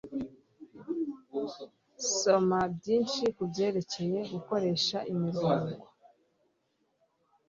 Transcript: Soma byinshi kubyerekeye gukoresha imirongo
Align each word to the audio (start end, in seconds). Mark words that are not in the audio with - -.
Soma 2.17 2.59
byinshi 2.75 3.23
kubyerekeye 3.35 4.19
gukoresha 4.33 4.97
imirongo 5.13 5.77